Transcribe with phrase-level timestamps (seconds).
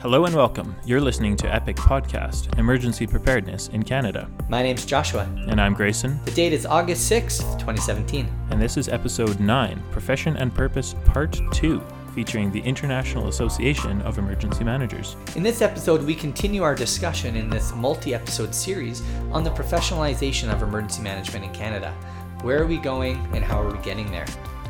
[0.00, 0.76] Hello and welcome.
[0.84, 4.28] You're listening to Epic Podcast, Emergency Preparedness in Canada.
[4.46, 5.22] My name's Joshua.
[5.48, 6.20] And I'm Grayson.
[6.26, 8.28] The date is August 6th, 2017.
[8.50, 11.82] And this is episode 9, Profession and Purpose Part 2,
[12.14, 15.16] featuring the International Association of Emergency Managers.
[15.34, 19.02] In this episode, we continue our discussion in this multi episode series
[19.32, 21.90] on the professionalization of emergency management in Canada.
[22.42, 24.26] Where are we going and how are we getting there?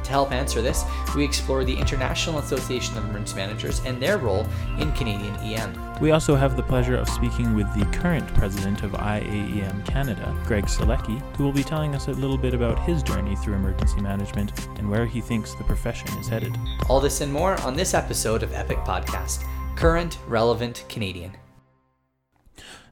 [0.07, 0.85] To help answer this,
[1.17, 4.47] we explore the International Association of Emergency Managers and their role
[4.79, 6.01] in Canadian EM.
[6.01, 10.67] We also have the pleasure of speaking with the current president of IAEM Canada, Greg
[10.67, 14.53] Solecki, who will be telling us a little bit about his journey through emergency management
[14.79, 16.57] and where he thinks the profession is headed.
[16.89, 19.43] All this and more on this episode of Epic Podcast
[19.75, 21.37] Current, Relevant, Canadian.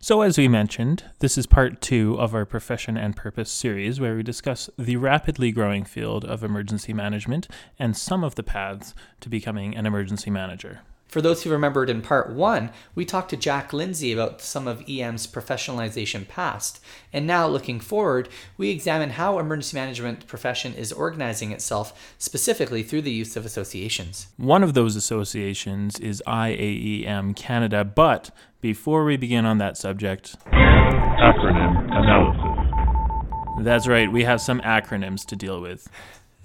[0.05, 4.15] So, as we mentioned, this is part two of our Profession and Purpose series, where
[4.15, 9.31] we discuss the rapidly growing field of emergency management and some of the paths to
[9.31, 10.83] becoming an emergency manager.
[11.15, 14.83] For those who remembered in part one, we talked to Jack Lindsay about some of
[14.91, 16.85] EM's professionalization past.
[17.13, 23.03] And now, looking forward, we examine how emergency management profession is organizing itself specifically through
[23.03, 24.27] the use of associations.
[24.39, 31.93] One of those associations is IAEM Canada, but before we begin on that subject, acronym
[31.93, 33.65] analysis.
[33.65, 35.89] That's right, we have some acronyms to deal with.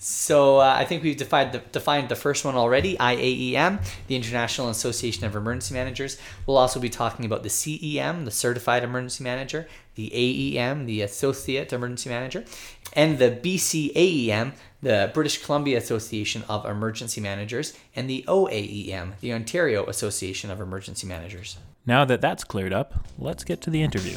[0.02, 4.70] So uh, I think we've defined the, defined the first one already, IAEM, the International
[4.70, 6.18] Association of Emergency Managers.
[6.48, 11.72] We'll also be talking about the CEM, the Certified Emergency Manager, the AEM, the Associate
[11.74, 12.46] Emergency Manager,
[12.94, 19.86] and the BCAEM, the British Columbia Association of Emergency Managers, and the OAEM, the Ontario
[19.88, 21.58] Association of Emergency Managers.
[21.86, 24.16] Now that that's cleared up, let's get to the interview.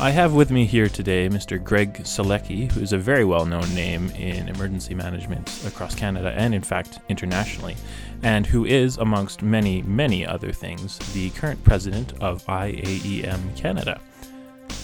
[0.00, 1.62] I have with me here today Mr.
[1.62, 6.54] Greg Solecki, who is a very well known name in emergency management across Canada and,
[6.54, 7.76] in fact, internationally,
[8.22, 14.00] and who is, amongst many, many other things, the current president of IAEM Canada.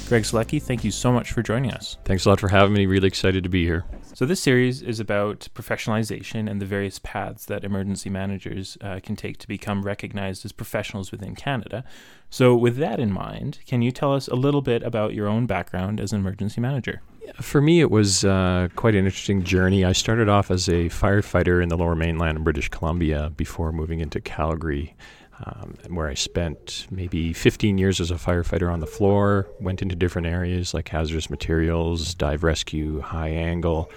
[0.07, 1.97] Greg Solecki, thank you so much for joining us.
[2.05, 2.85] Thanks a lot for having me.
[2.85, 3.87] Really excited to be here.
[4.17, 9.15] So, this series is about professionalization and the various paths that emergency managers uh, can
[9.15, 11.85] take to become recognized as professionals within Canada.
[12.31, 15.45] So, with that in mind, can you tell us a little bit about your own
[15.45, 17.03] background as an emergency manager?
[17.43, 19.85] For me, it was uh, quite an interesting journey.
[19.85, 24.01] I started off as a firefighter in the lower mainland in British Columbia before moving
[24.01, 24.97] into Calgary
[25.45, 29.95] um, where I spent maybe 15 years as a firefighter on the floor, went into
[29.95, 33.91] different areas like hazardous materials, dive rescue, high angle.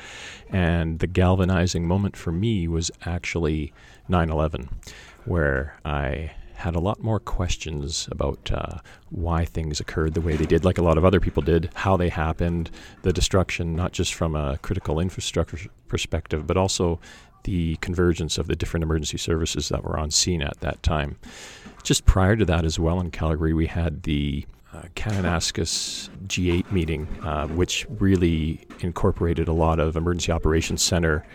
[0.50, 3.74] And the galvanizing moment for me was actually
[4.08, 4.70] 9 11,
[5.26, 8.80] where I had a lot more questions about uh,
[9.12, 11.96] why things occurred the way they did, like a lot of other people did, how
[11.96, 12.70] they happened,
[13.04, 17.00] the destruction, not just from a critical infrastructure perspective, but also
[17.44, 21.18] the convergence of the different emergency services that were on scene at that time.
[21.84, 27.08] Just prior to that, as well, in Calgary, we had the uh, Kananaskis G8 meeting,
[27.24, 31.26] uh, which really incorporated a lot of emergency operations center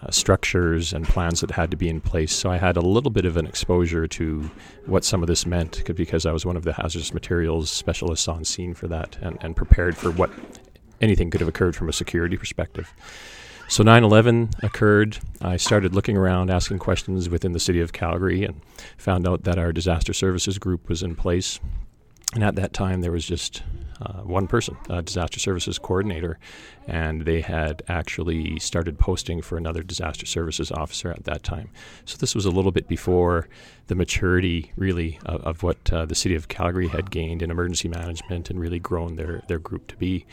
[0.00, 2.34] uh, structures and plans that had to be in place.
[2.34, 4.50] So I had a little bit of an exposure to
[4.86, 8.44] what some of this meant because I was one of the hazardous materials specialists on
[8.44, 10.30] scene for that and, and prepared for what
[11.00, 12.92] anything could have occurred from a security perspective.
[13.72, 15.16] So 9 11 occurred.
[15.40, 18.60] I started looking around, asking questions within the city of Calgary, and
[18.98, 21.58] found out that our disaster services group was in place.
[22.34, 23.62] And at that time, there was just
[24.02, 26.38] uh, one person, a disaster services coordinator,
[26.86, 31.70] and they had actually started posting for another disaster services officer at that time.
[32.04, 33.48] So this was a little bit before
[33.86, 37.88] the maturity, really, of, of what uh, the city of Calgary had gained in emergency
[37.88, 40.26] management and really grown their, their group to be.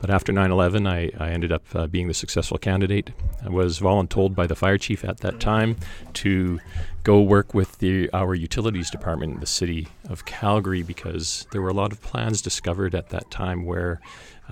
[0.00, 3.10] But after 9 11, I, I, ended up uh, being the successful candidate.
[3.44, 5.76] I was voluntold by the fire chief at that time
[6.14, 6.60] to
[7.02, 11.70] go work with the, our utilities department in the city of Calgary because there were
[11.70, 14.00] a lot of plans discovered at that time where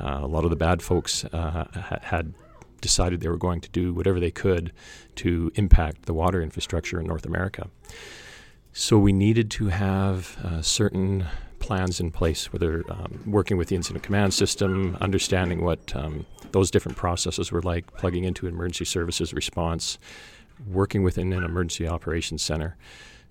[0.00, 1.66] uh, a lot of the bad folks uh,
[2.02, 2.32] had
[2.80, 4.72] decided they were going to do whatever they could
[5.16, 7.68] to impact the water infrastructure in North America.
[8.72, 11.26] So we needed to have uh, certain
[11.64, 16.70] plans in place, whether um, working with the incident command system, understanding what um, those
[16.70, 19.98] different processes were like, plugging into emergency services response,
[20.70, 22.76] working within an emergency operations center.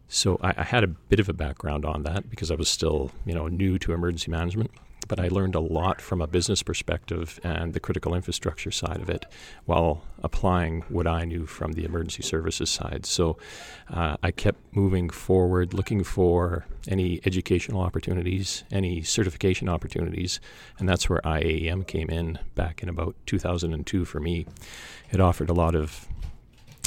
[0.08, 3.12] So I, I had a bit of a background on that because I was still,
[3.24, 4.72] you know, new to emergency management
[5.06, 9.10] but I learned a lot from a business perspective and the critical infrastructure side of
[9.10, 9.26] it
[9.66, 13.06] while applying what I knew from the emergency services side.
[13.06, 13.38] So
[13.90, 20.40] uh, I kept moving forward, looking for any educational opportunities, any certification opportunities,
[20.80, 24.46] and that's where IAEM came in back in about 2002 for me.
[25.12, 26.08] It offered a lot of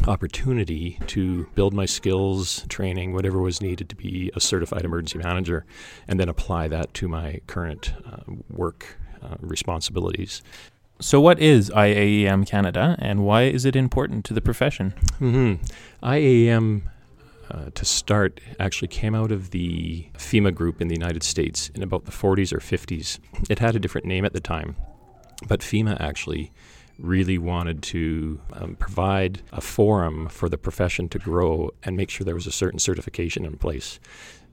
[0.07, 5.65] opportunity to build my skills, training, whatever was needed to be a certified emergency manager,
[6.07, 10.43] and then apply that to my current uh, work uh, responsibilities.
[11.01, 14.95] So, what is IAEM Canada and why is it important to the profession?
[15.21, 15.63] Mm-hmm.
[16.03, 16.83] IAEM,
[17.51, 21.83] uh, to start, actually came out of the FEMA group in the United States in
[21.83, 23.19] about the 40s or 50s.
[23.51, 24.77] It had a different name at the time,
[25.47, 26.51] but FEMA actually
[26.99, 32.25] really wanted to um, provide a forum for the profession to grow and make sure
[32.25, 34.01] there was a certain certification in place.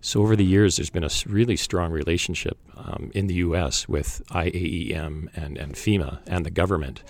[0.02, 3.88] So, over the years, there's been a really strong relationship um, in the U.S.
[3.88, 7.04] with IAEM and, and FEMA and the government,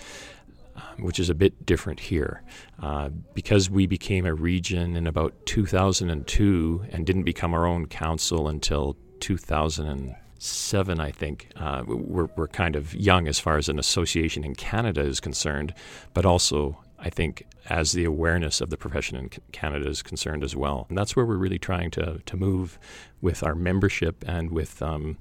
[0.76, 2.44] um, which is a bit different here.
[2.80, 8.48] Uh, because we became a region in about 2002 and didn't become our own council
[8.48, 11.50] until 2000 seven, I think.
[11.56, 15.74] Uh, we're, we're kind of young as far as an association in Canada is concerned,
[16.14, 20.56] but also I think as the awareness of the profession in Canada is concerned as
[20.56, 20.86] well.
[20.90, 22.80] And that's where we're really trying to, to move
[23.22, 25.18] with our membership and with um,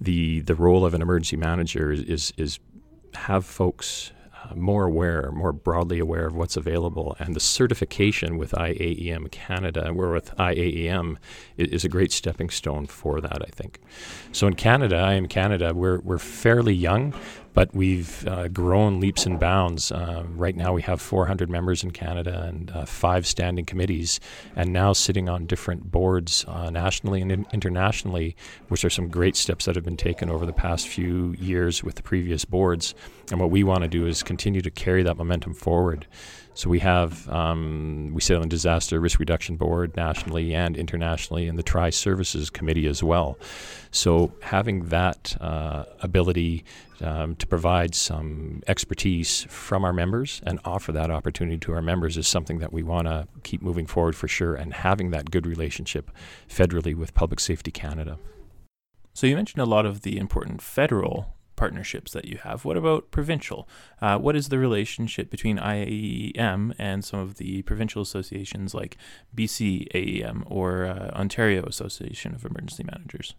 [0.00, 2.58] the the role of an emergency manager is, is, is
[3.14, 4.12] have folks
[4.54, 7.16] more aware, more broadly aware of what's available.
[7.18, 11.16] And the certification with IAEM Canada, we're with IAEM,
[11.56, 13.80] is a great stepping stone for that, I think.
[14.32, 17.14] So in Canada, I am Canada, we're, we're fairly young,
[17.54, 19.90] but we've uh, grown leaps and bounds.
[19.90, 24.20] Uh, right now, we have 400 members in Canada and uh, five standing committees,
[24.56, 28.36] and now sitting on different boards uh, nationally and in- internationally,
[28.68, 31.94] which are some great steps that have been taken over the past few years with
[31.94, 32.94] the previous boards.
[33.30, 36.06] And what we want to do is continue to carry that momentum forward.
[36.56, 41.48] So we have um, we sit on the Disaster Risk Reduction Board nationally and internationally,
[41.48, 43.36] and the Tri Services Committee as well.
[43.90, 46.64] So having that uh, ability
[47.00, 52.16] um, to provide some expertise from our members and offer that opportunity to our members
[52.16, 55.46] is something that we want to keep moving forward for sure, and having that good
[55.46, 56.10] relationship
[56.48, 58.16] federally with Public Safety Canada.
[59.12, 61.33] So you mentioned a lot of the important federal
[61.64, 62.66] partnerships that you have.
[62.66, 63.66] What about provincial?
[64.02, 68.98] Uh, what is the relationship between IAEM and some of the provincial associations like
[69.34, 73.34] BC AEM or uh, Ontario Association of Emergency Managers?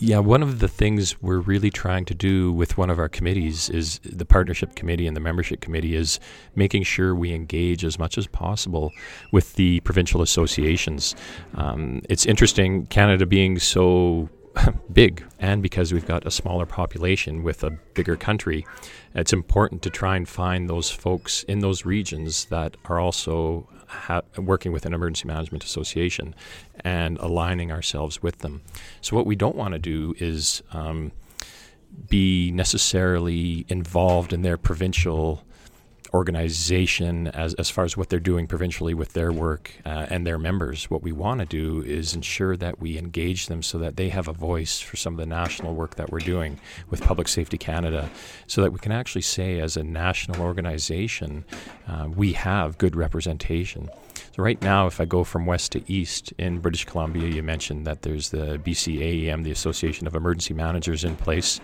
[0.00, 3.70] Yeah, one of the things we're really trying to do with one of our committees
[3.70, 6.18] is the partnership committee and the membership committee is
[6.56, 8.90] making sure we engage as much as possible
[9.30, 11.14] with the provincial associations.
[11.54, 14.28] Um, it's interesting, Canada being so
[14.92, 18.66] big, and because we've got a smaller population with a bigger country,
[19.14, 24.22] it's important to try and find those folks in those regions that are also ha-
[24.36, 26.34] working with an emergency management association
[26.80, 28.62] and aligning ourselves with them.
[29.00, 31.12] So, what we don't want to do is um,
[32.08, 35.44] be necessarily involved in their provincial
[36.12, 40.38] organization as, as far as what they're doing provincially with their work uh, and their
[40.38, 40.90] members.
[40.90, 44.28] What we want to do is ensure that we engage them so that they have
[44.28, 46.58] a voice for some of the national work that we're doing
[46.90, 48.10] with Public Safety Canada,
[48.46, 51.44] so that we can actually say, as a national organization,
[51.86, 53.88] uh, we have good representation.
[54.36, 57.86] So, right now, if I go from west to east in British Columbia, you mentioned
[57.86, 61.60] that there's the BCAEM, the Association of Emergency Managers, in place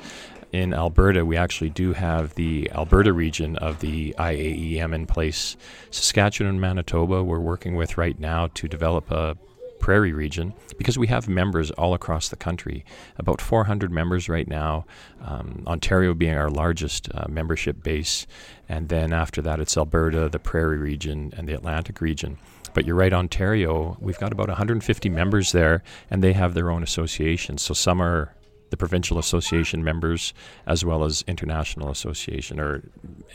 [0.55, 5.56] in Alberta, we actually do have the Alberta region of the IAEM in place.
[5.91, 9.37] Saskatchewan and Manitoba, we're working with right now to develop a
[9.81, 12.85] prairie region because we have members all across the country,
[13.19, 14.87] about 400 members right now,
[15.23, 18.25] um, Ontario being our largest uh, membership base.
[18.69, 22.38] And then after that, it's Alberta, the prairie region, and the Atlantic region.
[22.75, 26.85] But you're right, Ontario, we've got about 150 members there, and they have their own
[26.85, 27.61] associations.
[27.61, 28.35] So some are
[28.75, 30.35] the provincial association members
[30.66, 32.83] as well as international association or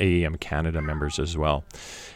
[0.02, 1.64] AEM Canada members as well.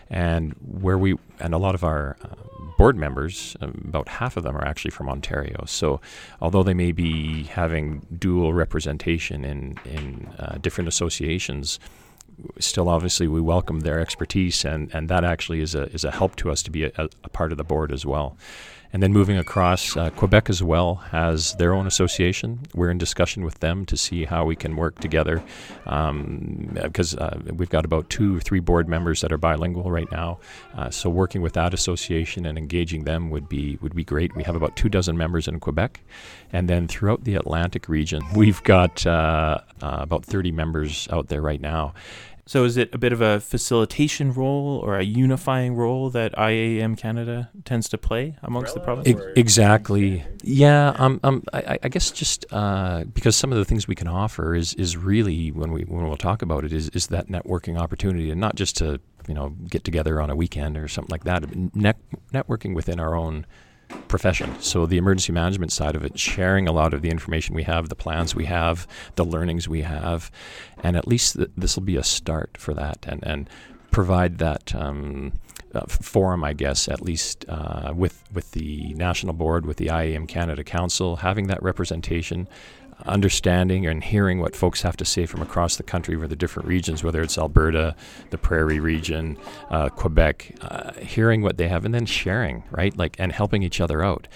[0.10, 2.36] And where we and a lot of our uh,
[2.78, 5.64] board members, um, about half of them are actually from Ontario.
[5.66, 6.02] So
[6.42, 11.80] although they may be having dual representation in in uh, different associations,
[12.60, 16.36] still obviously we welcome their expertise and, and that actually is a, is a help
[16.36, 16.92] to us to be a,
[17.24, 18.36] a part of the board as well.
[18.94, 22.60] And then moving across, uh, Quebec as well has their own association.
[22.76, 25.44] We're in discussion with them to see how we can work together
[25.84, 30.10] because um, uh, we've got about two or three board members that are bilingual right
[30.12, 30.38] now.
[30.76, 34.36] Uh, so working with that association and engaging them would be would be great.
[34.36, 36.00] We have about two dozen members in Quebec,
[36.52, 41.42] and then throughout the Atlantic region, we've got uh, uh, about 30 members out there
[41.42, 41.96] right now.
[42.46, 46.98] So is it a bit of a facilitation role or a unifying role that IAM
[46.98, 49.16] Canada tends to play amongst the provinces?
[49.36, 50.26] exactly.
[50.44, 50.94] Yeah.
[50.98, 51.20] Um.
[51.24, 54.74] um I, I guess just uh, because some of the things we can offer is
[54.74, 58.42] is really when we when we'll talk about it is is that networking opportunity and
[58.42, 61.56] not just to you know, get together on a weekend or something like that.
[61.76, 61.98] Net-
[62.34, 63.46] networking within our own
[64.08, 64.60] profession.
[64.60, 67.90] So the emergency management side of it, sharing a lot of the information we have,
[67.90, 70.32] the plans we have, the learnings we have,
[70.84, 73.50] and at least th- this will be a start for that, and and
[73.92, 74.74] provide that.
[74.76, 75.34] Um,
[75.76, 80.28] uh, forum, I guess, at least uh, with with the national board, with the IAM
[80.28, 82.48] Canada Council, having that representation,
[83.06, 86.68] understanding and hearing what folks have to say from across the country for the different
[86.68, 87.96] regions, whether it's Alberta,
[88.30, 89.38] the Prairie region,
[89.70, 92.98] uh, Quebec, uh, hearing what they have and then sharing, right?
[92.98, 94.28] Like, and helping each other out.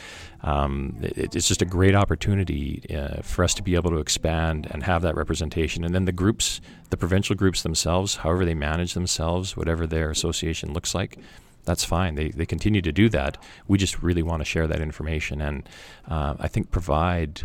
[0.42, 4.68] Um, it, it's just a great opportunity uh, for us to be able to expand
[4.70, 5.84] and have that representation.
[5.84, 10.74] And then the groups, the provincial groups themselves, however they manage themselves, whatever their association
[10.74, 11.18] looks like,
[11.66, 12.16] that's fine.
[12.16, 13.38] They, they continue to do that.
[13.68, 15.68] We just really want to share that information and
[16.08, 17.42] uh, I think provide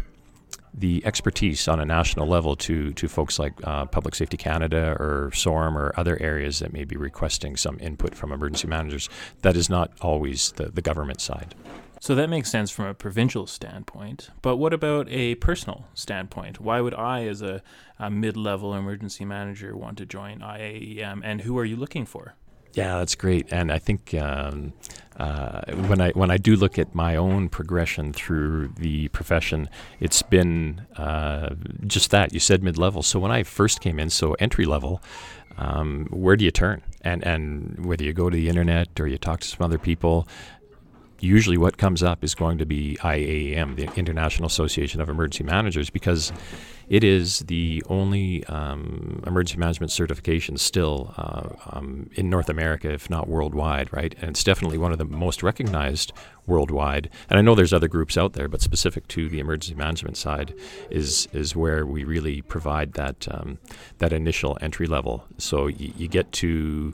[0.74, 5.30] the expertise on a national level to to folks like uh, Public Safety Canada or
[5.34, 9.08] SOREM or other areas that may be requesting some input from emergency managers.
[9.42, 11.54] That is not always the, the government side.
[12.02, 14.30] So that makes sense from a provincial standpoint.
[14.42, 16.60] But what about a personal standpoint?
[16.60, 17.62] Why would I, as a,
[17.96, 21.20] a mid level emergency manager, want to join IAEM?
[21.22, 22.34] And who are you looking for?
[22.74, 23.52] Yeah, that's great.
[23.52, 24.72] And I think um,
[25.18, 29.68] uh, when I when I do look at my own progression through the profession,
[30.00, 31.54] it's been uh,
[31.86, 33.02] just that you said mid level.
[33.02, 35.02] So when I first came in, so entry level,
[35.58, 36.82] um, where do you turn?
[37.02, 40.26] And and whether you go to the internet or you talk to some other people,
[41.20, 45.90] usually what comes up is going to be IAM, the International Association of Emergency Managers,
[45.90, 46.32] because
[46.92, 53.08] it is the only um, emergency management certification still uh, um, in North America, if
[53.08, 54.14] not worldwide, right?
[54.20, 56.12] And it's definitely one of the most recognized
[56.46, 57.08] worldwide.
[57.30, 60.52] And I know there's other groups out there, but specific to the emergency management side
[60.90, 63.56] is is where we really provide that um,
[63.96, 65.24] that initial entry level.
[65.38, 66.92] So y- you get to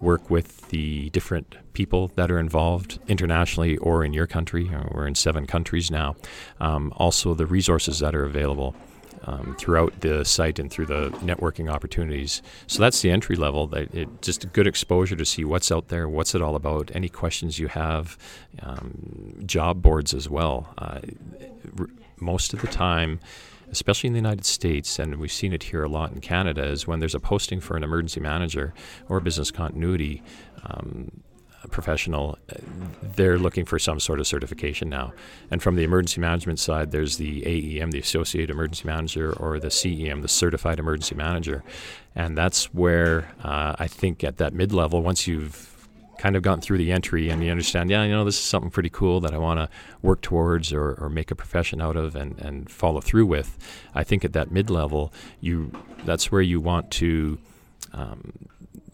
[0.00, 4.70] work with the different people that are involved internationally or in your country.
[4.72, 6.14] Uh, we're in seven countries now.
[6.60, 8.76] Um, also, the resources that are available.
[9.28, 12.42] Um, throughout the site and through the networking opportunities.
[12.68, 13.66] So that's the entry level.
[13.66, 16.92] That it, just a good exposure to see what's out there, what's it all about,
[16.94, 18.16] any questions you have,
[18.62, 20.72] um, job boards as well.
[20.78, 21.00] Uh,
[21.76, 21.90] r-
[22.20, 23.18] most of the time,
[23.72, 26.86] especially in the United States, and we've seen it here a lot in Canada, is
[26.86, 28.74] when there's a posting for an emergency manager
[29.08, 30.22] or business continuity
[30.64, 31.10] um,
[31.70, 32.54] professional, uh,
[33.02, 35.12] they're looking for some sort of certification now.
[35.50, 39.68] And from the emergency management side, there's the AEM, the Associate Emergency Manager, or the
[39.68, 41.64] CEM, the Certified Emergency Manager.
[42.14, 45.72] And that's where uh, I think at that mid level, once you've
[46.18, 48.70] kind of gotten through the entry and you understand, yeah, you know, this is something
[48.70, 49.68] pretty cool that I want to
[50.02, 53.58] work towards or, or make a profession out of and, and follow through with.
[53.94, 55.72] I think at that mid level, you
[56.04, 57.38] that's where you want to
[57.92, 58.32] um,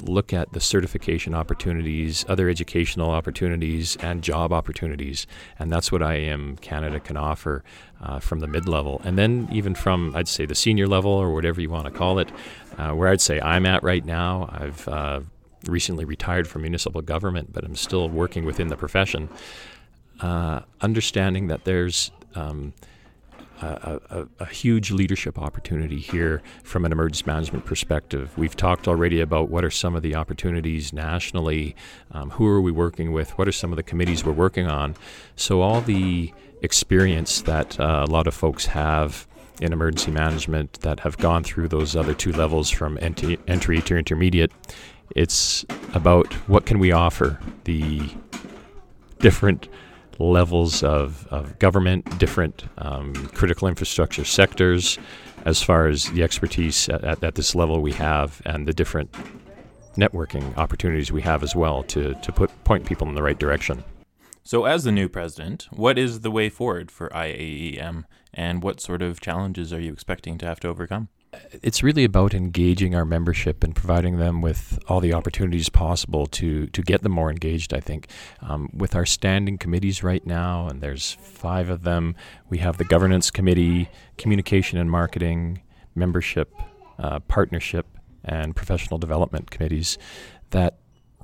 [0.09, 5.27] look at the certification opportunities, other educational opportunities, and job opportunities.
[5.59, 7.65] And that's what IAM Canada can offer
[8.03, 9.01] uh, from the mid level.
[9.05, 12.19] And then, even from, I'd say, the senior level or whatever you want to call
[12.19, 12.31] it,
[12.79, 15.21] uh, where I'd say I'm at right now, I've uh,
[15.67, 19.29] recently retired from municipal government, but I'm still working within the profession.
[20.21, 22.73] Uh, understanding that there's um,
[23.63, 28.37] a, a, a, huge leadership opportunity here from an emergency management perspective.
[28.37, 31.77] We've talked already about what are some of the opportunities nationally,
[32.11, 34.97] um, who are we working with, what are some of the committees we're working on.
[35.37, 39.27] So, all the experience that uh, a lot of folks have
[39.61, 43.97] in emergency management that have gone through those other two levels from ent- entry to
[43.97, 44.51] intermediate,
[45.15, 45.65] it's
[45.95, 48.03] about what can we offer the
[49.19, 49.69] different
[50.19, 54.99] levels of, of government, different um, critical infrastructure sectors,
[55.45, 59.13] as far as the expertise at, at, this level we have, and the different
[59.97, 63.85] networking opportunities we have as well to, to put point people in the right direction.
[64.45, 68.05] So, as the new president, what is the way forward for IAEM,
[68.35, 71.09] and what sort of challenges are you expecting to have to overcome?
[71.63, 76.67] It's really about engaging our membership and providing them with all the opportunities possible to
[76.69, 77.73] to get them more engaged.
[77.73, 78.09] I think
[78.41, 82.15] um, with our standing committees right now, and there's five of them.
[82.49, 85.63] We have the governance committee, communication and marketing,
[85.95, 86.55] membership,
[86.99, 87.87] uh, partnership,
[88.25, 89.99] and professional development committees
[90.51, 90.79] that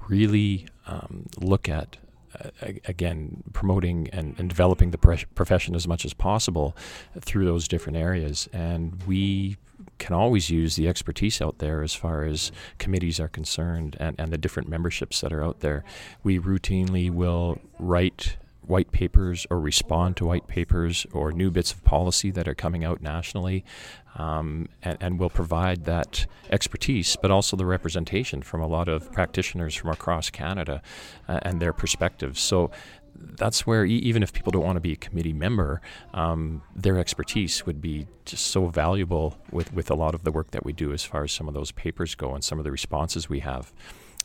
[0.08, 1.98] really um, look at
[2.42, 2.50] uh,
[2.86, 6.76] again, promoting and, and developing the profession as much as possible
[7.20, 8.48] through those different areas.
[8.52, 9.56] And we
[9.98, 14.32] can always use the expertise out there as far as committees are concerned and, and
[14.32, 15.84] the different memberships that are out there.
[16.22, 21.82] We routinely will write white papers or respond to white papers or new bits of
[21.84, 23.64] policy that are coming out nationally.
[24.16, 29.12] Um, and, and will provide that expertise, but also the representation from a lot of
[29.12, 30.82] practitioners from across Canada
[31.28, 32.40] uh, and their perspectives.
[32.40, 32.72] So
[33.14, 35.80] that's where e- even if people don't want to be a committee member,
[36.14, 40.50] um, their expertise would be just so valuable with, with a lot of the work
[40.50, 42.70] that we do as far as some of those papers go and some of the
[42.70, 43.72] responses we have.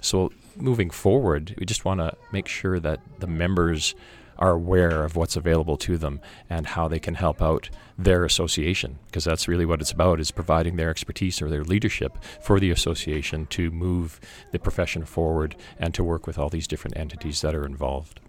[0.01, 3.95] So moving forward, we just want to make sure that the members
[4.37, 8.97] are aware of what's available to them and how they can help out their association
[9.05, 12.71] because that's really what it's about is providing their expertise or their leadership for the
[12.71, 14.19] association to move
[14.51, 18.19] the profession forward and to work with all these different entities that are involved.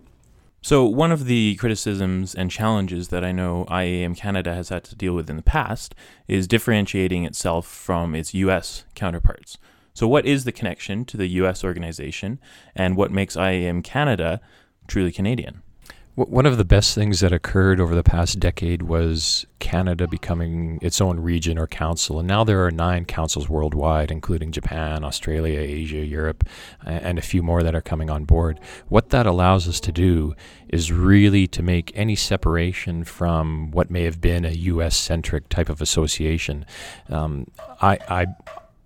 [0.65, 4.97] So, one of the criticisms and challenges that I know IAM Canada has had to
[4.97, 5.95] deal with in the past
[6.27, 9.59] is differentiating itself from its US counterparts.
[9.93, 12.41] So, what is the connection to the US organization,
[12.75, 14.41] and what makes IAM Canada
[14.87, 15.61] truly Canadian?
[16.17, 21.01] One of the best things that occurred over the past decade was Canada becoming its
[21.01, 22.21] own region or council.
[22.21, 26.45] And now there are nine councils worldwide, including Japan, Australia, Asia, Europe,
[26.85, 28.61] and a few more that are coming on board.
[28.87, 30.37] What that allows us to do
[30.69, 35.69] is really to make any separation from what may have been a US centric type
[35.69, 36.65] of association.
[37.09, 37.49] Um,
[37.83, 38.27] I, I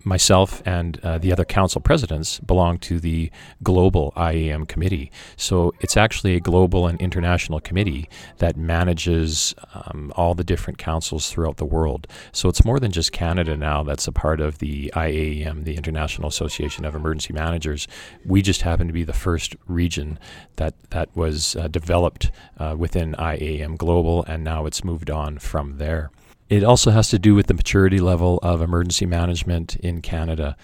[0.03, 5.11] myself and uh, the other council presidents belong to the global IAM committee.
[5.35, 11.29] So it's actually a global and international committee that manages um, all the different councils
[11.29, 12.07] throughout the world.
[12.31, 16.27] So it's more than just Canada now that's a part of the IAM, the International
[16.27, 17.87] Association of Emergency Managers.
[18.25, 20.19] We just happen to be the first region
[20.55, 25.77] that that was uh, developed uh, within IAM Global, and now it's moved on from
[25.77, 26.11] there.
[26.49, 30.57] It also has to do with the maturity level of emergency management in Canada.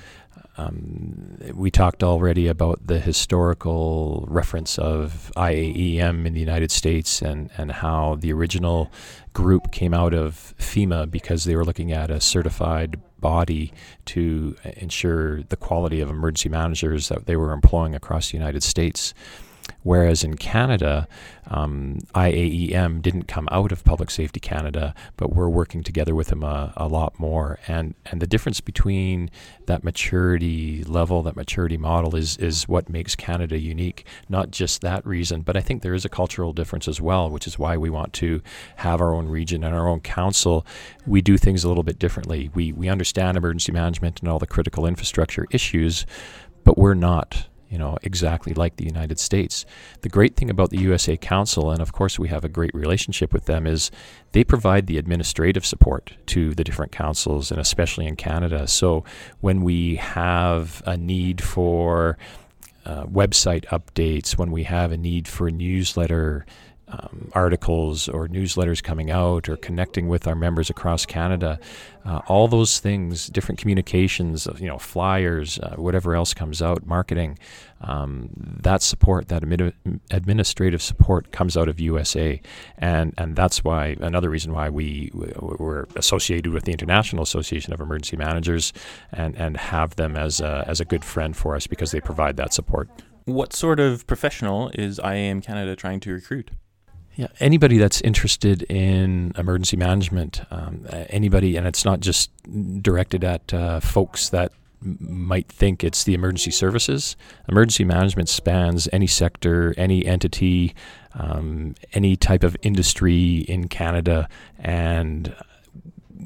[0.57, 7.51] Um, we talked already about the historical reference of IAEM in the United States and,
[7.57, 8.91] and how the original
[9.33, 13.71] group came out of FEMA because they were looking at a certified body
[14.05, 19.13] to ensure the quality of emergency managers that they were employing across the United States.
[19.85, 21.07] Whereas in Canada,
[21.45, 26.41] um, IAEM didn't come out of Public Safety Canada, but we're working together with them
[26.41, 27.59] a, a, lot more.
[27.67, 29.29] And and the difference between
[29.67, 34.07] that maturity level, that maturity model, is is what makes Canada unique.
[34.27, 37.45] Not just that reason, but I think there is a cultural difference as well, which
[37.45, 38.41] is why we want to
[38.77, 40.65] have our own region and our own council.
[41.05, 42.49] We do things a little bit differently.
[42.55, 46.07] We we understand emergency management and all the critical infrastructure issues,
[46.63, 49.65] but we're not you know, exactly like the United States.
[50.01, 53.33] The great thing about the USA Council, and of course we have a great relationship
[53.33, 53.91] with them, is
[54.31, 58.67] they provide the administrative support to the different councils, and especially in Canada.
[58.67, 59.03] So
[59.41, 62.17] when we have a need for
[62.85, 66.45] uh, website updates, when we have a need for newsletter
[66.87, 71.59] um, articles or newsletters coming out or connecting with our members across Canada,
[72.05, 77.39] uh, all those things, different communications, you know, flyers, uh, whatever else comes out, marketing,
[77.81, 78.29] um,
[78.61, 79.43] that support, that
[80.11, 82.39] administrative support comes out of USA,
[82.77, 87.81] and and that's why another reason why we were associated with the International Association of
[87.81, 88.73] Emergency Managers,
[89.11, 92.37] and and have them as a, as a good friend for us because they provide
[92.37, 92.89] that support.
[93.25, 96.51] What sort of professional is IAM Canada trying to recruit?
[97.15, 102.29] Yeah, anybody that's interested in emergency management, um, anybody, and it's not just
[102.81, 104.51] directed at uh, folks that
[104.81, 107.15] might think it's the emergency services.
[107.49, 110.75] Emergency management spans any sector, any entity,
[111.13, 114.27] um, any type of industry in Canada,
[114.59, 115.33] and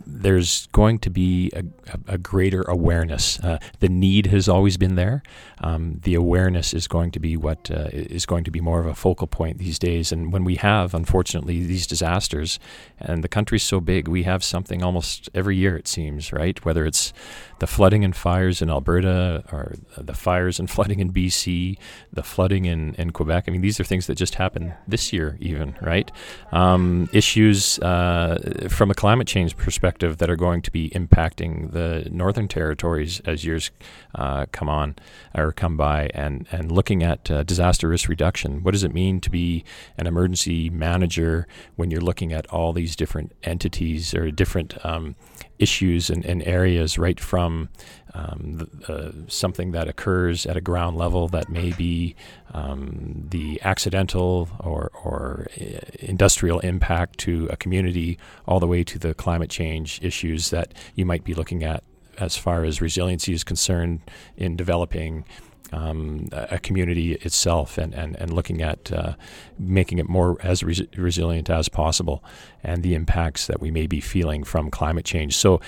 [0.05, 3.39] there's going to be a, a, a greater awareness.
[3.39, 5.23] Uh, the need has always been there.
[5.61, 8.85] Um, the awareness is going to be what uh, is going to be more of
[8.85, 10.11] a focal point these days.
[10.11, 12.59] And when we have, unfortunately, these disasters,
[12.99, 16.63] and the country's so big, we have something almost every year, it seems, right?
[16.63, 17.13] Whether it's
[17.59, 21.77] the flooding and fires in Alberta, or the fires and flooding in BC,
[22.13, 23.45] the flooding in, in Quebec.
[23.47, 26.11] I mean, these are things that just happened this year, even, right?
[26.51, 31.78] Um, issues uh, from a climate change perspective that are going to be impacting the
[32.11, 33.71] northern territories as years
[34.15, 34.95] uh, come on
[35.35, 38.63] or come by, and, and looking at uh, disaster risk reduction.
[38.63, 39.63] What does it mean to be
[39.97, 45.15] an emergency manager when you're looking at all these different entities or different um,
[45.59, 47.69] issues and, and, areas, right from
[48.13, 52.15] um, the, uh, something that occurs at a ground level that may be
[52.53, 58.17] um, the accidental or, or uh, industrial impact to a community,
[58.47, 61.83] all the way to the climate change issues that you might be looking at
[62.17, 64.01] as far as resiliency is concerned
[64.35, 65.23] in developing
[65.71, 69.13] um, a community itself and, and, and looking at uh,
[69.57, 72.23] making it more as res- resilient as possible
[72.63, 75.35] and the impacts that we may be feeling from climate change.
[75.35, 75.61] So,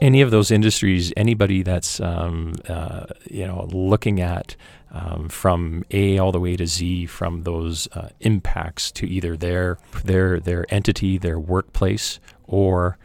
[0.00, 4.56] any of those industries, anybody that's um, uh, you know looking at
[4.90, 9.78] um, from A all the way to Z, from those uh, impacts to either their
[10.04, 12.98] their their entity, their workplace, or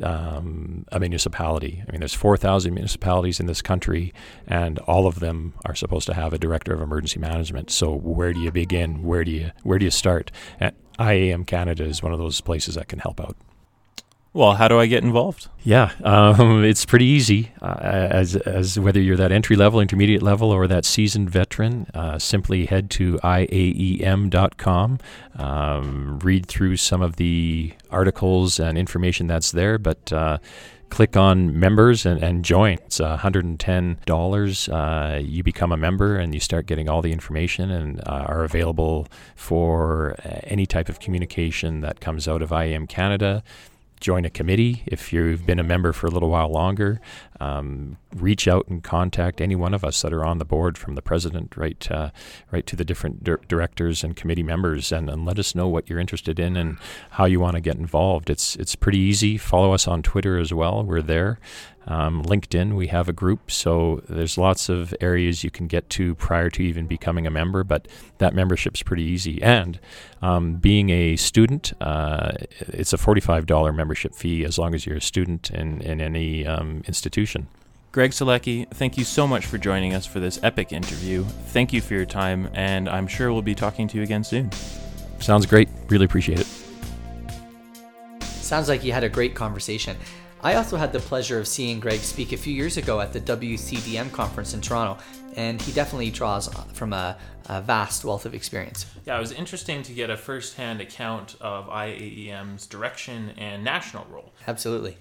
[0.00, 1.84] um, a municipality.
[1.86, 4.14] I mean, there's 4,000 municipalities in this country,
[4.46, 7.70] and all of them are supposed to have a director of emergency management.
[7.70, 9.02] So where do you begin?
[9.02, 10.30] Where do you where do you start?
[10.60, 13.36] And IAM Canada is one of those places that can help out.
[14.34, 15.48] Well, how do I get involved?
[15.62, 17.52] Yeah, um, it's pretty easy.
[17.60, 22.18] Uh, as as whether you're that entry level, intermediate level, or that seasoned veteran, uh,
[22.18, 24.98] simply head to iaem.com,
[25.36, 30.12] um, read through some of the articles and information that's there, but.
[30.12, 30.38] Uh,
[30.92, 32.74] click on members and, and join.
[32.74, 34.68] It's $110.
[34.68, 38.44] Uh, you become a member and you start getting all the information and uh, are
[38.44, 43.42] available for uh, any type of communication that comes out of IAM Canada
[44.02, 47.00] join a committee if you've been a member for a little while longer.
[47.40, 50.94] Um, reach out and contact any one of us that are on the board, from
[50.94, 52.10] the president right uh,
[52.50, 55.88] right to the different dir- directors and committee members, and, and let us know what
[55.88, 56.76] you're interested in and
[57.12, 58.28] how you want to get involved.
[58.28, 59.38] It's it's pretty easy.
[59.38, 60.84] Follow us on Twitter as well.
[60.84, 61.38] We're there.
[61.86, 66.14] Um, LinkedIn, we have a group, so there's lots of areas you can get to
[66.14, 69.42] prior to even becoming a member, but that membership's pretty easy.
[69.42, 69.80] And
[70.20, 75.00] um, being a student, uh, it's a $45 membership fee as long as you're a
[75.00, 77.48] student in, in any um, institution.
[77.90, 81.24] Greg Solecki, thank you so much for joining us for this epic interview.
[81.24, 84.50] Thank you for your time, and I'm sure we'll be talking to you again soon.
[85.20, 85.68] Sounds great.
[85.88, 86.46] Really appreciate it.
[88.22, 89.96] Sounds like you had a great conversation.
[90.44, 93.20] I also had the pleasure of seeing Greg speak a few years ago at the
[93.20, 95.00] WCDM conference in Toronto,
[95.36, 97.16] and he definitely draws from a,
[97.48, 98.86] a vast wealth of experience.
[99.06, 104.32] Yeah, it was interesting to get a first-hand account of IAEM's direction and national role.
[104.48, 104.96] Absolutely.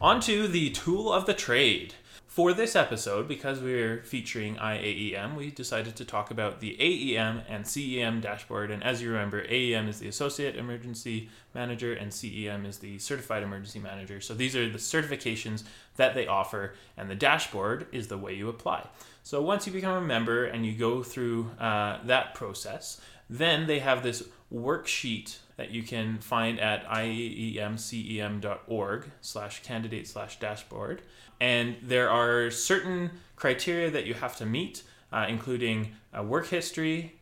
[0.00, 1.94] On to the tool of the trade.
[2.30, 7.64] For this episode, because we're featuring IAEM, we decided to talk about the AEM and
[7.64, 8.70] CEM dashboard.
[8.70, 13.42] And as you remember, AEM is the Associate Emergency Manager and CEM is the Certified
[13.42, 14.20] Emergency Manager.
[14.20, 15.64] So these are the certifications
[15.96, 18.86] that they offer, and the dashboard is the way you apply.
[19.24, 23.80] So once you become a member and you go through uh, that process, then they
[23.80, 24.22] have this
[24.54, 27.74] worksheet that you can find at iaemcem.org
[29.20, 31.02] slash candidate slash dashboard
[31.40, 37.14] and there are certain criteria that you have to meet, uh, including work history,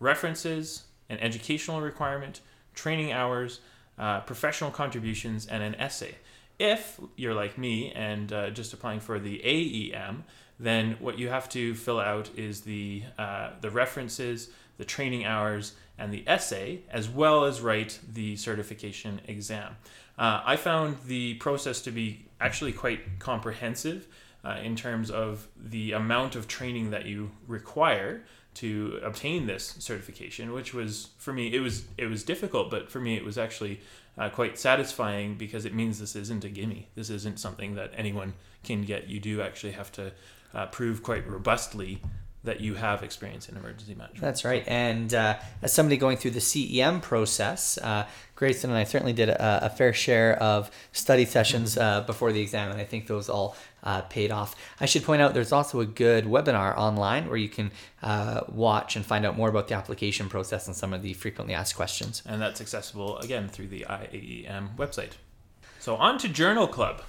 [0.00, 2.40] references, an educational requirement,
[2.74, 3.60] training hours,
[3.98, 6.14] uh, professional contributions, and an essay.
[6.58, 10.24] If you're like me and uh, just applying for the AEM,
[10.58, 15.74] then what you have to fill out is the uh, the references, the training hours,
[15.98, 19.76] and the essay, as well as write the certification exam.
[20.18, 24.06] Uh, I found the process to be actually quite comprehensive
[24.44, 28.22] uh, in terms of the amount of training that you require
[28.54, 33.00] to obtain this certification which was for me it was it was difficult but for
[33.00, 33.80] me it was actually
[34.18, 36.88] uh, quite satisfying because it means this isn't a gimme.
[36.94, 39.08] This isn't something that anyone can get.
[39.08, 40.12] You do actually have to
[40.54, 42.00] uh, prove quite robustly
[42.46, 44.22] that you have experience in emergency management.
[44.22, 44.64] That's right.
[44.66, 49.28] And uh, as somebody going through the CEM process, uh, Grayson and I certainly did
[49.28, 53.28] a, a fair share of study sessions uh, before the exam, and I think those
[53.28, 54.56] all uh, paid off.
[54.80, 57.70] I should point out there's also a good webinar online where you can
[58.02, 61.54] uh, watch and find out more about the application process and some of the frequently
[61.54, 62.22] asked questions.
[62.26, 65.12] And that's accessible again through the IAEM website.
[65.78, 67.02] So on to Journal Club.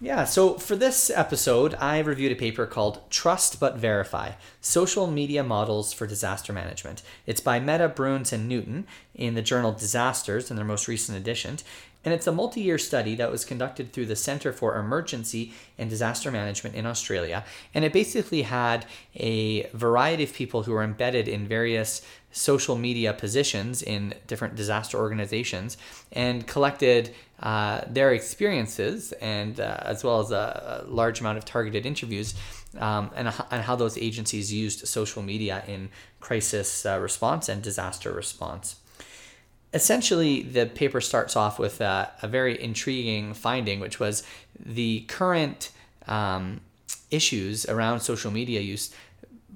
[0.00, 5.42] Yeah, so for this episode, I reviewed a paper called Trust But Verify Social Media
[5.42, 7.02] Models for Disaster Management.
[7.26, 11.56] It's by Mehta, Bruns, and Newton in the journal Disasters in their most recent edition.
[12.04, 15.90] And it's a multi year study that was conducted through the Center for Emergency and
[15.90, 17.44] Disaster Management in Australia.
[17.74, 23.12] And it basically had a variety of people who were embedded in various social media
[23.12, 25.76] positions in different disaster organizations
[26.12, 31.44] and collected uh, their experiences and uh, as well as a, a, large amount of
[31.44, 32.34] targeted interviews
[32.78, 38.12] um, and, and how those agencies used social media in crisis uh, response and disaster
[38.12, 38.76] response.
[39.72, 44.24] Essentially, the paper starts off with a, a very intriguing finding, which was
[44.58, 45.70] the current
[46.06, 46.60] um,
[47.10, 48.92] issues around social media use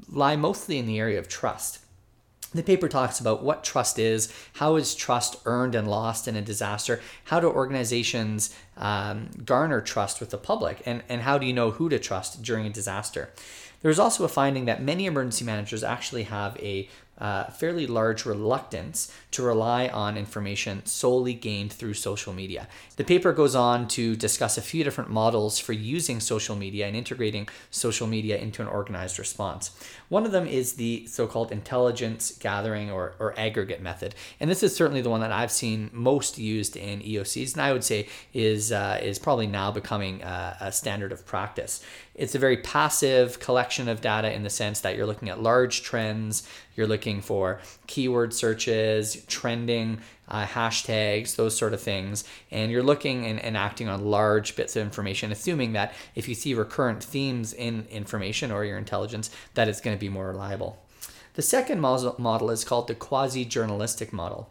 [0.08, 1.81] lie mostly in the area of trust.
[2.54, 6.42] The paper talks about what trust is, how is trust earned and lost in a
[6.42, 11.52] disaster, how do organizations um, garner trust with the public, and, and how do you
[11.52, 13.30] know who to trust during a disaster.
[13.80, 19.12] There's also a finding that many emergency managers actually have a uh, fairly large reluctance
[19.30, 22.66] to rely on information solely gained through social media.
[22.96, 26.96] The paper goes on to discuss a few different models for using social media and
[26.96, 29.70] integrating social media into an organized response.
[30.08, 34.14] One of them is the so called intelligence gathering or, or aggregate method.
[34.40, 37.72] And this is certainly the one that I've seen most used in EOCs, and I
[37.72, 41.84] would say is, uh, is probably now becoming a, a standard of practice.
[42.14, 45.82] It's a very passive collection of data in the sense that you're looking at large
[45.82, 46.46] trends,
[46.76, 53.24] you're looking for keyword searches, trending uh, hashtags, those sort of things, and you're looking
[53.24, 57.54] and, and acting on large bits of information, assuming that if you see recurrent themes
[57.54, 60.78] in information or your intelligence, that it's going to be more reliable.
[61.34, 64.50] The second model is called the quasi journalistic model.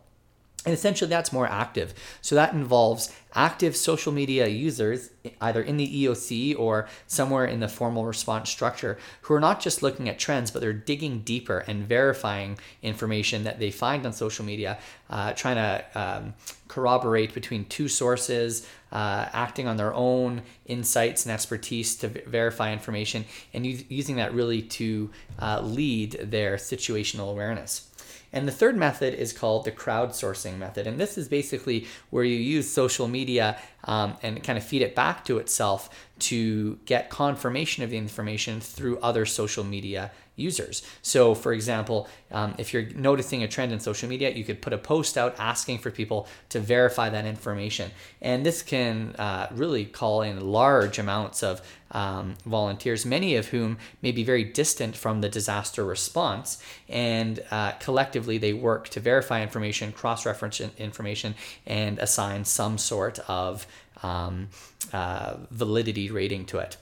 [0.64, 1.96] And essentially, that's more active.
[2.22, 7.68] So that involves active social media users, either in the EOC or somewhere in the
[7.68, 11.88] formal response structure, who are not just looking at trends, but they're digging deeper and
[11.88, 14.78] verifying information that they find on social media,
[15.10, 16.34] uh, trying to um,
[16.68, 23.26] corroborate between two sources, uh, acting on their own insights and expertise to verify information,
[23.54, 27.91] and u- using that really to uh, lead their situational awareness.
[28.34, 30.88] And the third method is called the crowdsourcing method.
[30.88, 34.96] And this is basically where you use social media um, and kind of feed it
[34.96, 35.90] back to itself
[36.20, 40.82] to get confirmation of the information through other social media users.
[41.02, 44.74] So, for example, um, if you're noticing a trend in social media, you could put
[44.74, 47.92] a post out asking for people to verify that information.
[48.22, 53.78] And this can uh, really call in large amounts of um, volunteers, many of whom
[54.02, 56.62] may be very distant from the disaster response.
[56.90, 63.20] And uh, collectively, they work to verify information, cross reference information, and assign some sort
[63.28, 63.68] of
[64.04, 64.50] um,
[64.94, 66.78] uh, validity rating to it.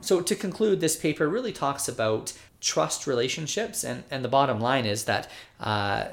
[0.00, 4.86] So, to conclude, this paper really talks about trust relationships, and, and the bottom line
[4.86, 5.28] is that
[5.60, 6.06] uh,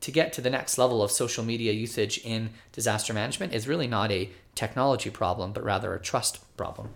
[0.00, 3.88] to get to the next level of social media usage in disaster management is really
[3.88, 6.88] not a technology problem, but rather a trust problem.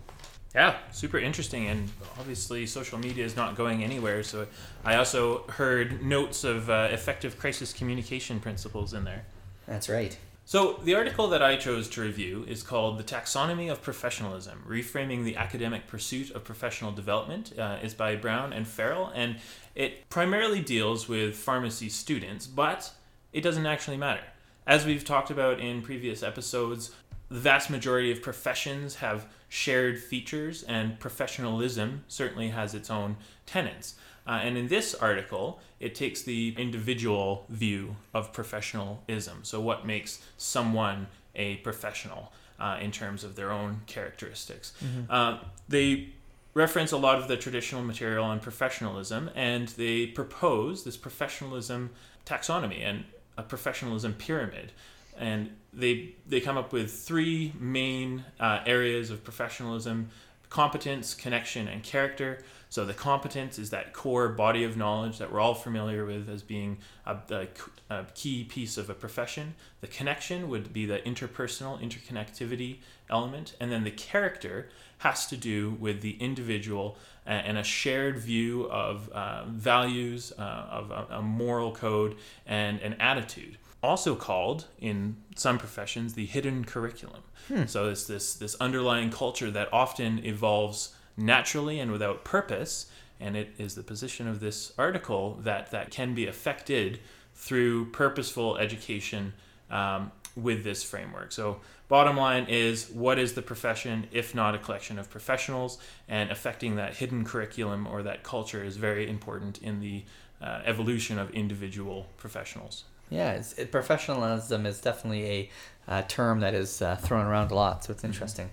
[0.54, 1.66] Yeah, super interesting.
[1.66, 4.22] And obviously, social media is not going anywhere.
[4.22, 4.46] So,
[4.84, 9.24] I also heard notes of uh, effective crisis communication principles in there.
[9.66, 10.16] That's right.
[10.44, 15.22] So, the article that I chose to review is called The Taxonomy of Professionalism Reframing
[15.22, 17.56] the Academic Pursuit of Professional Development.
[17.56, 19.36] Uh, is by Brown and Ferrill, and
[19.76, 22.92] it primarily deals with pharmacy students, but
[23.32, 24.22] it doesn't actually matter.
[24.66, 26.90] As we've talked about in previous episodes,
[27.28, 33.94] the vast majority of professions have shared features, and professionalism certainly has its own tenets.
[34.26, 39.40] Uh, and in this article, it takes the individual view of professionalism.
[39.42, 44.72] So, what makes someone a professional uh, in terms of their own characteristics?
[44.84, 45.10] Mm-hmm.
[45.10, 46.10] Uh, they
[46.54, 51.90] reference a lot of the traditional material on professionalism, and they propose this professionalism
[52.24, 53.04] taxonomy and
[53.36, 54.72] a professionalism pyramid.
[55.18, 60.10] And they they come up with three main uh, areas of professionalism:
[60.52, 62.38] competence, connection, and character.
[62.68, 66.42] So the competence is that core body of knowledge that we're all familiar with as
[66.42, 67.46] being a, a,
[67.88, 69.54] a, key piece of a profession.
[69.80, 75.70] The connection would be the interpersonal interconnectivity element, and then the character has to do
[75.80, 81.72] with the individual and a shared view of uh, values, uh, of a, a moral
[81.72, 87.22] code, and an attitude also called in some professions the hidden curriculum.
[87.48, 87.66] Hmm.
[87.66, 92.86] So it's this this underlying culture that often evolves naturally and without purpose.
[93.20, 97.00] And it is the position of this article that that can be affected
[97.34, 99.32] through purposeful education
[99.70, 101.32] um, with this framework.
[101.32, 105.78] So, bottom line is what is the profession if not a collection of professionals?
[106.08, 110.04] And affecting that hidden curriculum or that culture is very important in the
[110.40, 112.84] uh, evolution of individual professionals.
[113.12, 115.50] Yeah, it, professionalism is definitely a
[115.86, 118.12] uh, term that is uh, thrown around a lot, so it's mm-hmm.
[118.12, 118.50] interesting.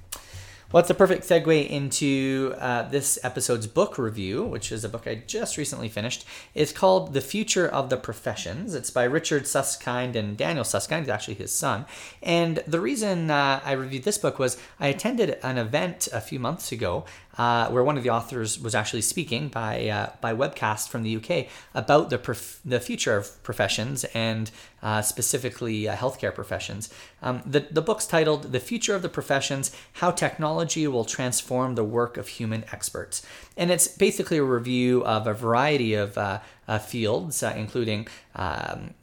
[0.72, 5.08] Well, it's a perfect segue into uh, this episode's book review, which is a book
[5.08, 6.26] I just recently finished.
[6.54, 8.76] It's called The Future of the Professions.
[8.76, 11.88] It's by Richard Susskind and Daniel Susskind, is actually his son.
[12.22, 16.38] And the reason uh, I reviewed this book was I attended an event a few
[16.38, 17.04] months ago
[17.38, 21.16] uh, where one of the authors was actually speaking by uh, by webcast from the
[21.16, 26.90] UK about the prof- the future of professions and uh, specifically uh, healthcare professions.
[27.22, 31.84] Um, the the book's titled "The Future of the Professions: How Technology Will Transform the
[31.84, 36.40] Work of Human Experts," and it's basically a review of a variety of uh,
[36.80, 38.94] fields, including um,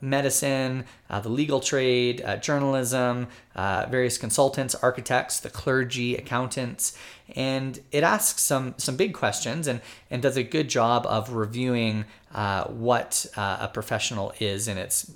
[0.00, 6.96] medicine, the legal trade, journalism, various consultants, architects, the clergy, accountants,
[7.34, 12.04] and it asks some some big questions and and does a good job of reviewing
[12.34, 15.10] uh, what a professional is in its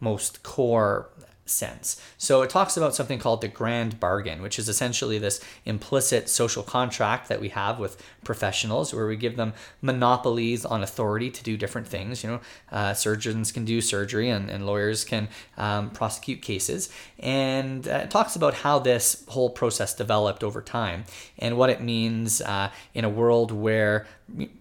[0.00, 1.08] most core
[1.44, 2.00] sense.
[2.18, 6.62] So it talks about something called the grand bargain, which is essentially this implicit social
[6.62, 11.56] contract that we have with professionals where we give them monopolies on authority to do
[11.56, 12.22] different things.
[12.22, 16.88] You know, uh, surgeons can do surgery and, and lawyers can um, prosecute cases.
[17.18, 21.04] And uh, it talks about how this whole process developed over time
[21.38, 24.06] and what it means uh, in a world where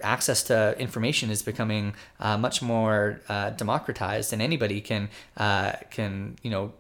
[0.04, 6.36] access to information is becoming uh, much more uh, democratized and anybody can uh, can
[6.42, 6.74] you know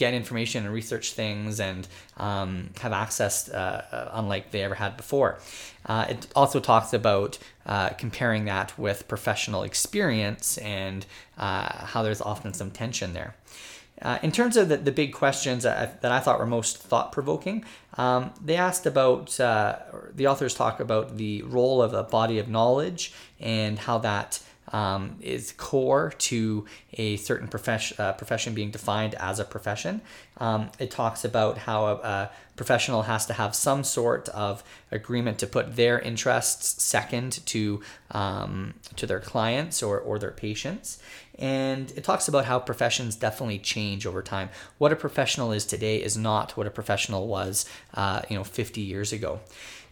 [0.00, 1.86] get information and research things and
[2.16, 5.38] um, have access uh, uh, unlike they ever had before.
[5.84, 11.04] Uh, it also talks about uh, comparing that with professional experience and
[11.36, 13.34] uh, how there's often some tension there.
[14.00, 17.66] Uh, in terms of the, the big questions that I, thought were most thought provoking,
[17.98, 23.12] um, they asked about, the authors talk about the role of a body of knowledge
[23.38, 24.40] and how that
[24.72, 30.00] um, is core to a certain profession, uh, profession being defined as a profession.
[30.38, 35.38] Um, it talks about how a, a, professional has to have some sort of agreement
[35.38, 37.80] to put their interests second to
[38.10, 40.98] um, to their clients or, or their patients.
[41.38, 44.50] And it talks about how professions definitely change over time.
[44.76, 48.82] What a professional is today is not what a professional was, uh, you know, 50
[48.82, 49.40] years ago.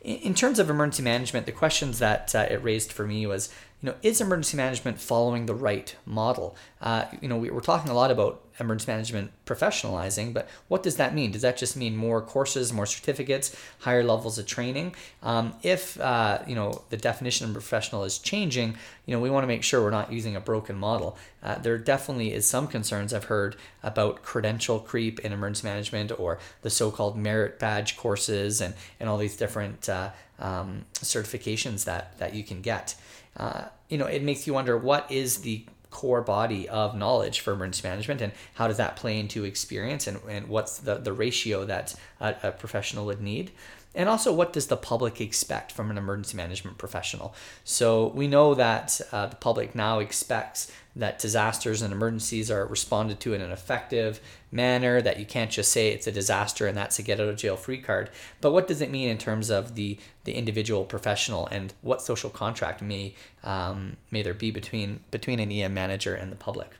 [0.02, 3.88] In, terms of emergency management, the questions that uh, it raised for me was you
[3.88, 6.56] know, is emergency management following the right model?
[6.80, 10.96] Uh, you know, we, are talking a lot about emergency management professionalizing, but what does
[10.96, 11.30] that mean?
[11.30, 14.96] Does that just mean more courses, more certificates, higher levels of training?
[15.22, 19.44] Um, if uh, you know the definition of professional is changing, you know, we want
[19.44, 21.16] to make sure we're not using a broken model.
[21.40, 26.40] Uh, there definitely is some concerns I've heard about credential creep in emergency management or
[26.62, 30.10] the so-called merit badge courses and and all these different uh,
[30.40, 32.96] um, certifications that that you can get
[33.38, 37.52] uh, you know, it makes you wonder what is the core body of knowledge for
[37.54, 41.64] emergency management and how does that play into experience and, and what's the, the ratio
[41.64, 43.50] that a, a professional would need?
[43.94, 47.34] And also what does the public expect from an emergency management professional?
[47.64, 53.20] So we know that uh, the public now expects that disasters and emergencies are responded
[53.20, 56.98] to in an effective manner, that you can't just say it's a disaster and that's
[56.98, 58.10] a get out of jail free card.
[58.40, 62.30] But what does it mean in terms of the, the individual professional and what social
[62.30, 66.72] contract may, um, may there be between, between an EM manager and the public?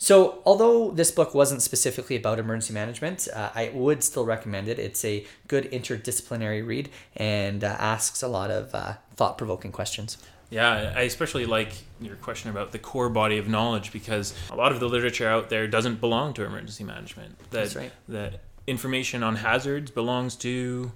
[0.00, 4.78] So, although this book wasn't specifically about emergency management, uh, I would still recommend it.
[4.78, 10.16] It's a good interdisciplinary read and uh, asks a lot of uh, thought provoking questions.
[10.50, 14.72] Yeah, I especially like your question about the core body of knowledge because a lot
[14.72, 17.38] of the literature out there doesn't belong to emergency management.
[17.38, 17.92] That, That's right.
[18.08, 20.92] That information on hazards belongs to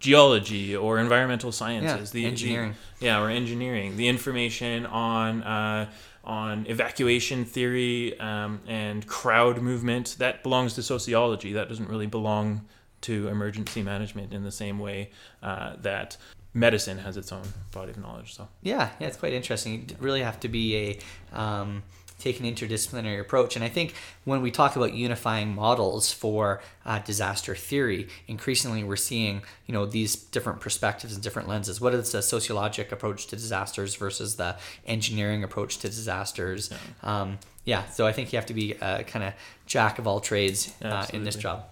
[0.00, 2.12] geology or environmental sciences.
[2.12, 2.74] Yeah, the engineering.
[2.98, 3.96] The, yeah, or engineering.
[3.96, 5.90] The information on uh,
[6.24, 11.52] on evacuation theory um, and crowd movement that belongs to sociology.
[11.52, 12.66] That doesn't really belong
[13.02, 15.10] to emergency management in the same way
[15.42, 16.16] uh, that
[16.54, 18.34] medicine has its own body of knowledge.
[18.34, 19.86] So yeah, yeah, it's quite interesting.
[19.88, 21.82] You really have to be a um,
[22.18, 23.54] take an interdisciplinary approach.
[23.56, 28.96] And I think when we talk about unifying models for uh, disaster theory, increasingly we're
[28.96, 31.80] seeing you know these different perspectives and different lenses.
[31.80, 34.56] What is the sociologic approach to disasters versus the
[34.86, 36.70] engineering approach to disasters?
[36.70, 39.34] Yeah, um, yeah so I think you have to be a kind of
[39.66, 41.64] jack of all trades uh, in this job.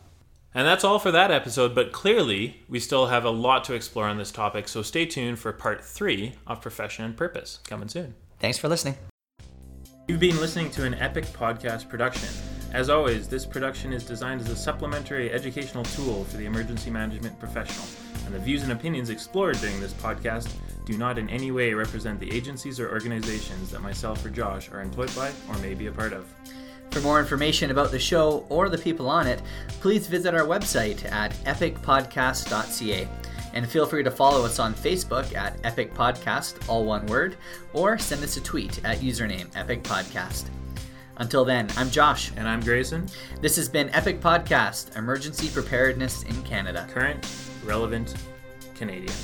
[0.57, 4.07] And that's all for that episode, but clearly we still have a lot to explore
[4.07, 8.15] on this topic, so stay tuned for part three of Profession and Purpose, coming soon.
[8.41, 8.95] Thanks for listening.
[10.09, 12.31] You've been listening to an epic podcast production.
[12.73, 17.39] As always, this production is designed as a supplementary educational tool for the emergency management
[17.39, 17.87] professional,
[18.25, 20.51] and the views and opinions explored during this podcast
[20.87, 24.81] do not in any way represent the agencies or organizations that myself or Josh are
[24.81, 26.27] employed by or may be a part of.
[26.91, 29.43] For more information about the show or the people on it,
[29.81, 33.09] please visit our website at epicpodcast.ca.
[33.53, 37.37] And feel free to follow us on Facebook at Epic Podcast, all one word,
[37.73, 40.51] or send us a tweet at username Epic Podcast.
[41.19, 42.33] Until then, I'm Josh.
[42.37, 43.07] And I'm Grayson.
[43.41, 46.87] This has been Epic Podcast Emergency Preparedness in Canada.
[46.93, 47.27] Current,
[47.65, 48.15] relevant,
[48.75, 49.15] Canadian.